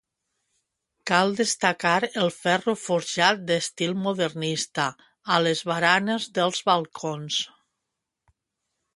Cal 1.09 1.33
destacar 1.39 1.97
el 2.21 2.29
ferro 2.37 2.73
forjat 2.83 3.43
d'estil 3.51 3.93
modernista 4.05 4.85
a 5.35 5.37
les 5.49 5.61
baranes 5.73 6.25
dels 6.39 6.63
balcons. 6.71 7.37